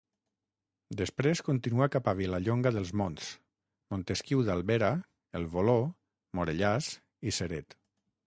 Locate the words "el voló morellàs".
5.41-6.89